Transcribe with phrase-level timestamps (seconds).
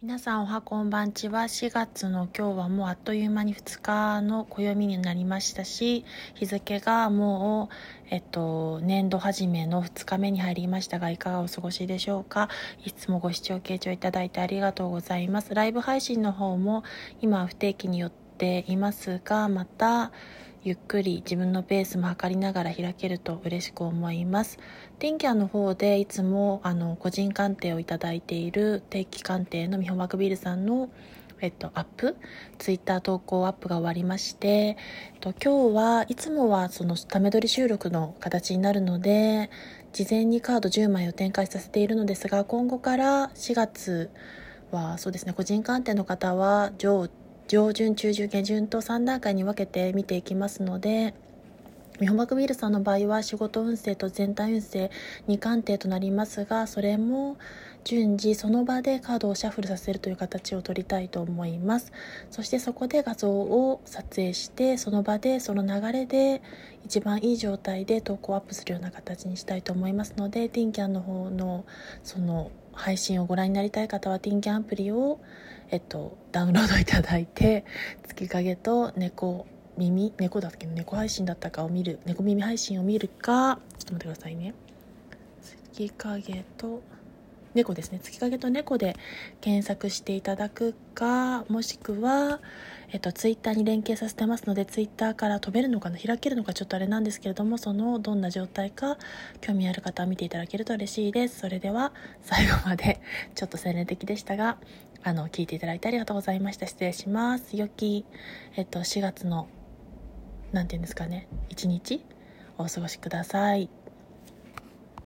[0.00, 1.42] 皆さんおはこんばんちは。
[1.42, 7.74] 4月の今日はもうあっという間に2日の暦になりましたし日付がもう、
[8.10, 12.48] えっと、年度始めの2日目に入りましたがいかがお過ごしでしょうか？
[12.84, 15.52] いつもご視聴傾聴いただいてありがとうございます。
[15.52, 16.84] ライブ配信の方も
[17.20, 20.12] 今不定期によっていますがまた
[20.64, 24.58] ゆっくり自分のペースも測りながら開けると嬉しく思います。
[24.98, 30.88] 天気の方でいつもあの個人鑑定をいただいている定期鑑定の美穂マクビルさんの
[31.40, 32.16] えっと、アップ
[32.58, 34.76] ツイッター投稿アップが終わりまして、えっ
[35.20, 39.50] と、今日はいつもはそのため撮り収録の形になるので
[39.92, 44.10] 事前にカード10枚を展開させているのですが今後から4月
[44.70, 47.08] はそうですね個人鑑定の方は上
[47.48, 51.14] 上旬中旬下旬と3段階に分けて見ていきますので
[51.98, 54.90] ミホマクビールさんの場合は仕事運勢と全体運勢
[55.28, 57.38] 2鑑定となりますがそれも
[57.84, 61.90] 順次その場でカードをシャッフルさせるという形を取りたいと思います。
[62.30, 66.42] そしてそこで画像を撮影してその場でその流れで
[66.84, 71.64] 一番いい状態で投稿アップするような形にしたいと思いますのでティンキャンの方の
[72.04, 75.20] その配信をご覧になりたい方は t キャンアプリを、
[75.70, 77.64] えっと、ダウンロードいただいて
[78.06, 80.66] 月影と猫耳猫だっけ？
[80.66, 84.54] 猫配信だったかを見る猫耳配信を見るかちょっと待ってくださいね。
[85.72, 86.82] 月影と
[87.58, 87.98] 猫ですね。
[88.00, 88.94] 月影と猫で
[89.40, 92.40] 検索していただくかもしくは、
[92.92, 98.96] えっと、ツイッターに連携させてますのでツイッターから飛べるのかな開けるのかちょっとあれなんですけれどもそのどんな状態か
[99.40, 101.40] 興味ある方は見ていただけると嬉しいです。
[101.40, 101.92] それでは
[102.22, 103.00] 最後まで
[103.34, 104.58] ちょっと洗練的でしたが
[105.02, 106.66] あの聞いていただいてありがとうございました。
[106.66, 107.56] 失礼します。
[107.56, 108.04] 良き、
[108.56, 109.48] えっと、4月の
[110.52, 112.04] 何て言うんですかね一日
[112.56, 113.68] お過ごしください。